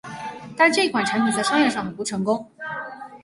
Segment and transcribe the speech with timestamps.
[0.57, 2.49] 但这一款产品在商业上很不成功。